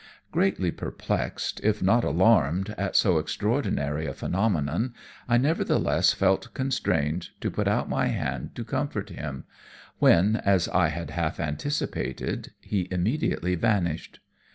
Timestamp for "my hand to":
7.87-8.63